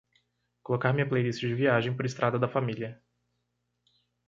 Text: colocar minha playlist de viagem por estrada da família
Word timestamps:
colocar 0.63 0.91
minha 0.93 1.07
playlist 1.07 1.41
de 1.41 1.53
viagem 1.53 1.95
por 1.95 2.07
estrada 2.07 2.39
da 2.39 2.47
família 2.49 2.99